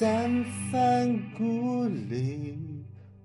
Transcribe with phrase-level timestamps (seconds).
[0.00, 2.56] 三番故里，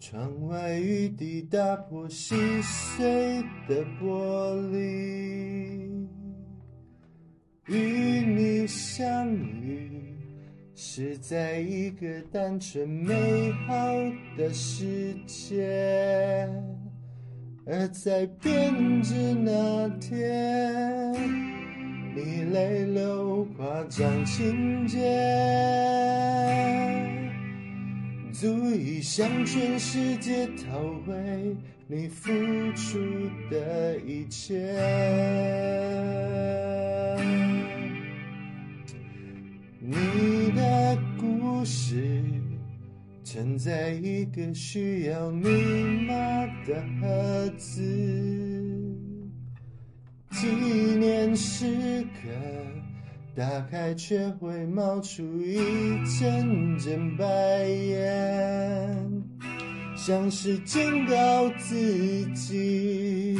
[0.00, 6.08] 窗外雨滴打破细碎的玻璃，
[7.66, 10.16] 与你相遇
[10.74, 13.74] 是在一个单纯美好
[14.38, 16.48] 的世界，
[17.66, 21.12] 而在编织那天。
[22.16, 25.00] 你泪流夸张情节，
[28.32, 31.56] 足以向全世界讨回
[31.88, 32.30] 你付
[32.76, 33.00] 出
[33.50, 34.54] 的一切。
[39.80, 42.22] 你的故事
[43.24, 45.48] 沉在一个需要密
[46.06, 46.14] 码
[46.64, 47.82] 的盒子。
[51.36, 52.28] 时刻，
[53.34, 55.56] 打开却会冒出一
[56.18, 57.24] 阵阵白
[57.66, 59.22] 烟，
[59.96, 63.38] 像是警告自己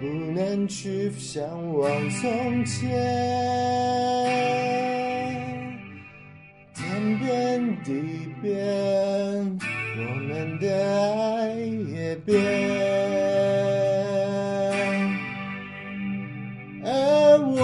[0.00, 2.90] 不能去向往从前。
[6.74, 7.92] 天变地
[8.42, 9.58] 变，
[9.98, 10.66] 我们的
[11.24, 12.36] 爱也变。
[17.54, 17.62] 我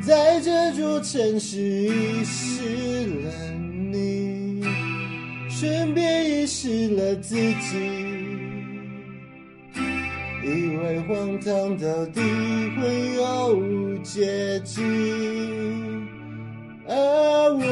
[0.00, 3.30] 在这座城市遗失了
[3.90, 4.62] 你，
[5.50, 7.76] 顺便遗失了自己，
[10.44, 12.20] 以为荒唐到底
[12.76, 14.80] 会有结局，
[16.86, 16.94] 而
[17.54, 17.68] 我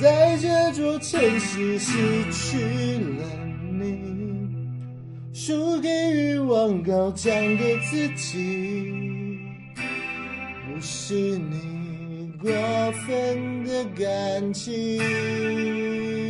[0.00, 1.92] 在这座城市失
[2.32, 2.58] 去
[3.18, 3.22] 了，
[5.46, 9.38] 输给欲望高涨的自己。
[9.76, 12.50] 不是你过
[13.06, 16.23] 分的感情。